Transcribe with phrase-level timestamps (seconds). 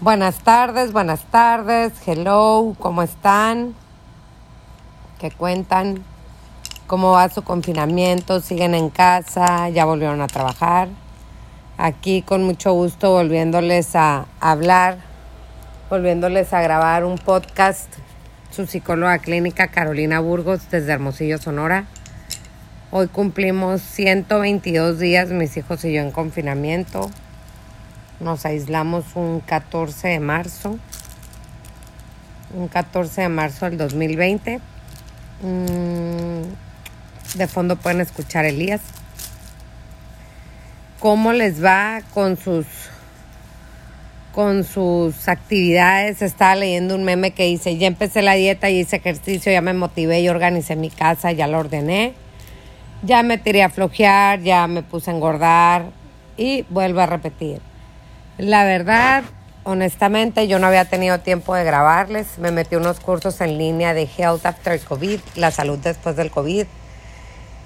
[0.00, 3.74] Buenas tardes, buenas tardes, hello, ¿cómo están?
[5.18, 6.04] ¿Qué cuentan?
[6.86, 8.40] ¿Cómo va su confinamiento?
[8.40, 9.68] ¿Siguen en casa?
[9.70, 10.86] ¿Ya volvieron a trabajar?
[11.78, 14.98] Aquí con mucho gusto volviéndoles a hablar,
[15.90, 17.92] volviéndoles a grabar un podcast,
[18.52, 21.86] su psicóloga clínica Carolina Burgos desde Hermosillo, Sonora.
[22.92, 27.10] Hoy cumplimos 122 días mis hijos y yo en confinamiento.
[28.20, 30.76] Nos aislamos un 14 de marzo.
[32.52, 34.60] Un 14 de marzo del 2020.
[35.42, 38.80] Mm, de fondo pueden escuchar Elías.
[40.98, 42.66] ¿Cómo les va con sus
[44.34, 46.20] con sus actividades?
[46.20, 49.74] Estaba leyendo un meme que dice, ya empecé la dieta y hice ejercicio, ya me
[49.74, 52.14] motivé y organicé mi casa, ya lo ordené.
[53.04, 55.86] Ya me tiré a flojear, ya me puse a engordar
[56.36, 57.67] y vuelvo a repetir
[58.38, 59.24] la verdad,
[59.64, 62.38] honestamente, yo no había tenido tiempo de grabarles.
[62.38, 66.66] Me metí unos cursos en línea de Health After COVID, la salud después del COVID,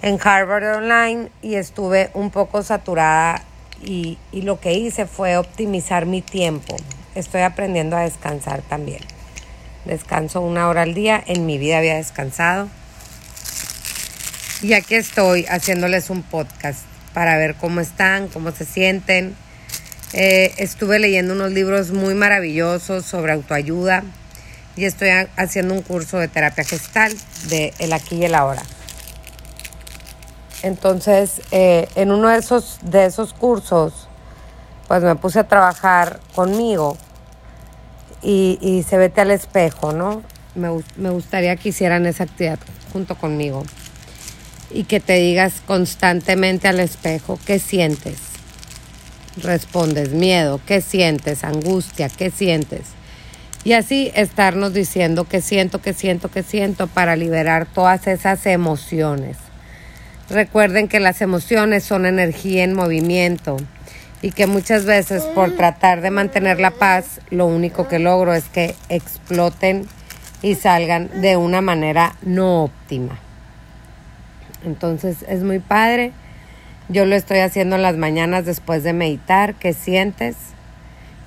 [0.00, 3.42] en Harvard Online y estuve un poco saturada
[3.82, 6.76] y, y lo que hice fue optimizar mi tiempo.
[7.14, 9.00] Estoy aprendiendo a descansar también.
[9.84, 11.22] Descanso una hora al día.
[11.26, 12.68] En mi vida había descansado.
[14.62, 16.80] Y aquí estoy haciéndoles un podcast
[17.12, 19.36] para ver cómo están, cómo se sienten
[20.16, 24.04] eh, estuve leyendo unos libros muy maravillosos sobre autoayuda
[24.76, 27.12] y estoy haciendo un curso de terapia gestal
[27.48, 28.62] de el aquí y el ahora.
[30.62, 34.08] Entonces, eh, en uno de esos, de esos cursos,
[34.86, 36.96] pues me puse a trabajar conmigo
[38.22, 40.22] y, y se vete al espejo, ¿no?
[40.54, 42.60] Me, me gustaría que hicieran esa actividad
[42.92, 43.64] junto conmigo
[44.70, 48.33] y que te digas constantemente al espejo qué sientes
[49.36, 51.44] respondes miedo, ¿qué sientes?
[51.44, 52.82] Angustia, ¿qué sientes?
[53.64, 59.38] Y así estarnos diciendo qué siento, qué siento, qué siento para liberar todas esas emociones.
[60.28, 63.56] Recuerden que las emociones son energía en movimiento
[64.22, 68.44] y que muchas veces por tratar de mantener la paz, lo único que logro es
[68.44, 69.86] que exploten
[70.42, 73.18] y salgan de una manera no óptima.
[74.64, 76.12] Entonces es muy padre
[76.88, 80.36] yo lo estoy haciendo en las mañanas después de meditar, ¿qué sientes?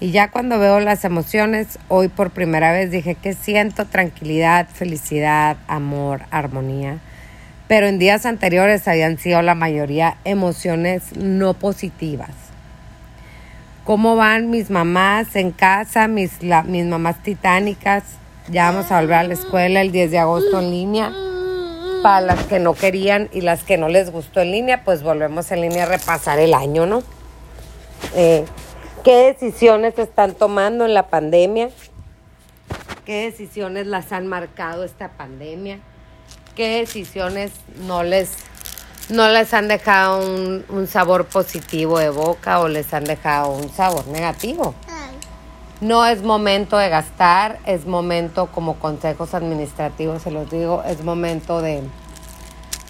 [0.00, 5.56] Y ya cuando veo las emociones, hoy por primera vez dije que siento tranquilidad, felicidad,
[5.68, 6.98] amor, armonía.
[7.68, 12.30] Pero en días anteriores habían sido la mayoría emociones no positivas.
[13.84, 16.32] ¿Cómo van mis mamás en casa, mis,
[16.66, 18.02] mis mamás titánicas?
[18.48, 21.12] Ya vamos a volver a la escuela el 10 de agosto en línea
[22.06, 25.50] para las que no querían y las que no les gustó en línea, pues volvemos
[25.50, 27.02] en línea a repasar el año, ¿no?
[28.14, 28.44] Eh,
[29.02, 31.68] ¿Qué decisiones están tomando en la pandemia?
[33.04, 35.80] ¿Qué decisiones las han marcado esta pandemia?
[36.54, 37.50] ¿Qué decisiones
[37.88, 38.36] no les,
[39.08, 40.24] no les han dejado
[40.68, 44.76] un sabor positivo de boca o les han dejado un sabor negativo?
[45.82, 51.60] No es momento de gastar, es momento como consejos administrativos, se los digo, es momento
[51.60, 51.82] de,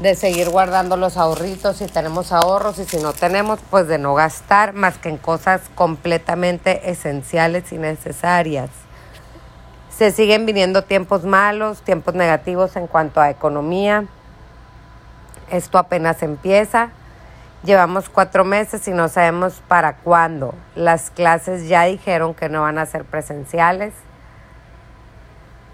[0.00, 4.14] de seguir guardando los ahorritos si tenemos ahorros y si no tenemos, pues de no
[4.14, 8.70] gastar más que en cosas completamente esenciales y necesarias.
[9.96, 14.06] Se siguen viniendo tiempos malos, tiempos negativos en cuanto a economía.
[15.52, 16.90] Esto apenas empieza
[17.64, 20.54] Llevamos cuatro meses y no sabemos para cuándo.
[20.74, 23.92] Las clases ya dijeron que no van a ser presenciales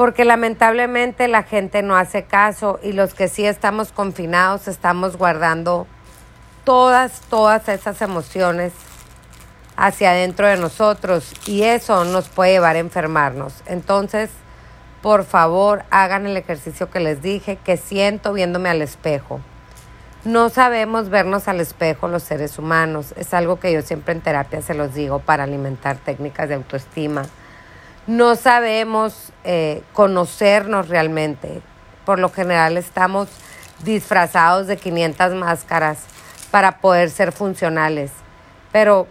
[0.00, 5.86] porque lamentablemente la gente no hace caso y los que sí estamos confinados estamos guardando
[6.64, 8.72] todas, todas esas emociones
[9.76, 13.62] hacia adentro de nosotros y eso nos puede llevar a enfermarnos.
[13.66, 14.30] Entonces,
[15.02, 19.40] por favor, hagan el ejercicio que les dije, que siento viéndome al espejo.
[20.24, 23.14] No sabemos vernos al espejo los seres humanos.
[23.16, 27.22] Es algo que yo siempre en terapia se los digo para alimentar técnicas de autoestima.
[28.06, 31.62] No sabemos eh, conocernos realmente.
[32.04, 33.28] Por lo general estamos
[33.82, 36.00] disfrazados de 500 máscaras
[36.50, 38.10] para poder ser funcionales.
[38.72, 39.06] Pero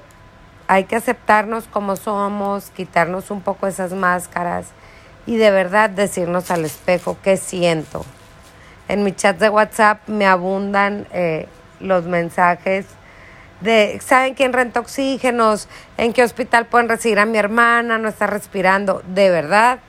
[0.67, 4.67] hay que aceptarnos como somos, quitarnos un poco esas máscaras
[5.25, 8.05] y de verdad decirnos al espejo qué siento,
[8.89, 11.47] en mi chat de WhatsApp me abundan eh,
[11.79, 12.85] los mensajes
[13.61, 15.67] de, ¿saben quién renta oxígenos?
[15.97, 17.97] ¿En qué hospital pueden recibir a mi hermana?
[17.97, 19.01] No está respirando.
[19.13, 19.79] De verdad,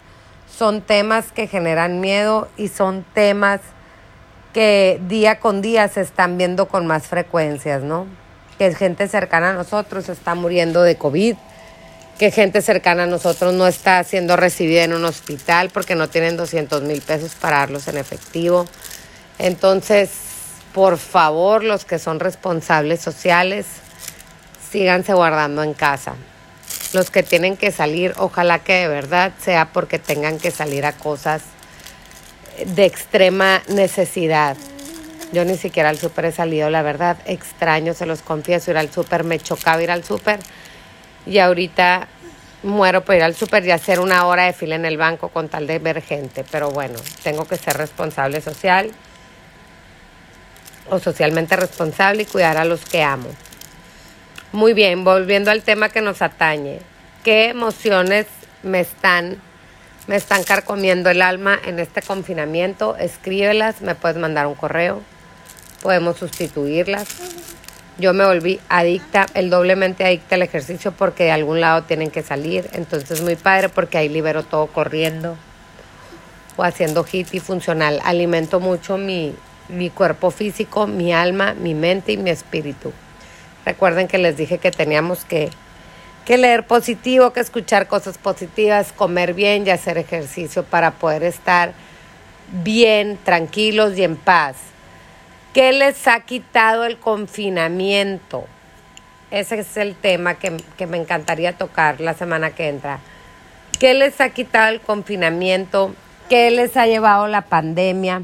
[0.49, 3.61] son temas que generan miedo y son temas
[4.53, 8.07] que día con día se están viendo con más frecuencias, ¿no?
[8.59, 11.37] Que gente cercana a nosotros está muriendo de COVID
[12.21, 16.37] que gente cercana a nosotros no está siendo recibida en un hospital porque no tienen
[16.37, 18.67] 200 mil pesos para darlos en efectivo.
[19.39, 20.11] Entonces,
[20.75, 23.65] por favor, los que son responsables sociales,
[24.71, 26.13] síganse guardando en casa.
[26.93, 30.93] Los que tienen que salir, ojalá que de verdad sea porque tengan que salir a
[30.93, 31.41] cosas
[32.67, 34.59] de extrema necesidad.
[35.33, 38.93] Yo ni siquiera al súper he salido, la verdad, extraño, se los confieso, ir al
[38.93, 40.39] súper, me chocaba ir al súper
[41.27, 42.09] y ahorita
[42.63, 45.49] muero por ir al súper y hacer una hora de fila en el banco con
[45.49, 48.91] tal de ver gente, pero bueno, tengo que ser responsable social
[50.89, 53.29] o socialmente responsable y cuidar a los que amo.
[54.53, 56.81] Muy bien, volviendo al tema que nos atañe.
[57.23, 58.27] ¿Qué emociones
[58.63, 59.41] me están
[60.07, 62.97] me están carcomiendo el alma en este confinamiento?
[62.97, 65.03] Escríbelas, me puedes mandar un correo.
[65.83, 67.07] Podemos sustituirlas.
[68.01, 72.23] Yo me volví adicta, el doblemente adicta al ejercicio porque de algún lado tienen que
[72.23, 72.71] salir.
[72.73, 75.37] Entonces muy padre porque ahí libero todo corriendo
[76.57, 78.01] o haciendo hit y funcional.
[78.03, 79.35] Alimento mucho mi,
[79.69, 82.91] mi cuerpo físico, mi alma, mi mente y mi espíritu.
[83.67, 85.51] Recuerden que les dije que teníamos que,
[86.25, 91.75] que leer positivo, que escuchar cosas positivas, comer bien y hacer ejercicio para poder estar
[92.51, 94.70] bien, tranquilos y en paz.
[95.53, 98.45] ¿Qué les ha quitado el confinamiento?
[99.31, 103.01] Ese es el tema que, que me encantaría tocar la semana que entra.
[103.79, 105.95] ¿Qué les ha quitado el confinamiento?
[106.29, 108.23] ¿Qué les ha llevado la pandemia?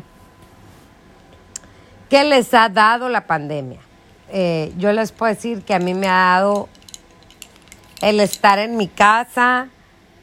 [2.08, 3.80] ¿Qué les ha dado la pandemia?
[4.28, 6.68] Eh, yo les puedo decir que a mí me ha dado
[8.02, 9.68] el estar en mi casa,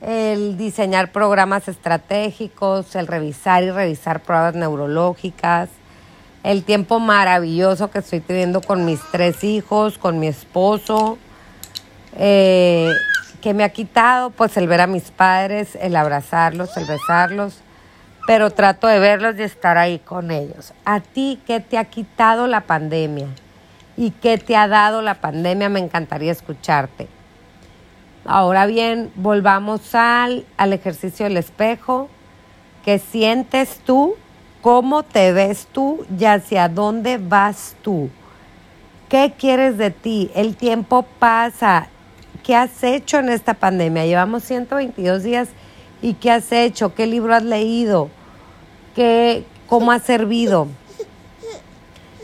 [0.01, 5.69] el diseñar programas estratégicos, el revisar y revisar pruebas neurológicas,
[6.44, 11.18] el tiempo maravilloso que estoy teniendo con mis tres hijos, con mi esposo,
[12.18, 12.92] eh,
[13.42, 17.60] que me ha quitado pues el ver a mis padres, el abrazarlos, el besarlos,
[18.28, 20.74] pero trato de verlos y estar ahí con ellos.
[20.86, 23.28] ¿A ti qué te ha quitado la pandemia?
[23.95, 25.69] ¿Y qué te ha dado la pandemia?
[25.69, 27.07] Me encantaría escucharte.
[28.25, 32.10] Ahora bien, volvamos al, al ejercicio del espejo.
[32.84, 34.16] ¿Qué sientes tú?
[34.63, 38.10] ¿Cómo te ves tú y hacia dónde vas tú?
[39.10, 40.31] ¿Qué quieres de ti?
[40.36, 41.89] El tiempo pasa.
[42.45, 44.06] ¿Qué has hecho en esta pandemia?
[44.06, 45.50] Llevamos 122 días
[46.01, 46.95] y ¿qué has hecho?
[46.95, 48.07] ¿Qué libro has leído?
[48.95, 50.69] ¿Qué, ¿Cómo has servido?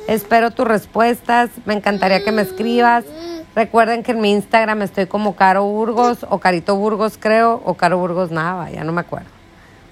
[0.08, 1.50] Espero tus respuestas.
[1.66, 3.04] Me encantaría que me escribas.
[3.54, 7.98] Recuerden que en mi Instagram estoy como Caro Burgos o Carito Burgos creo o Caro
[7.98, 9.39] Burgos Nava, ya no me acuerdo.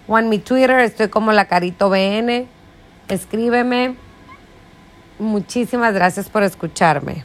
[0.07, 2.47] O en mi Twitter estoy como la Carito BN.
[3.09, 3.95] Escríbeme.
[5.19, 7.23] Muchísimas gracias por escucharme.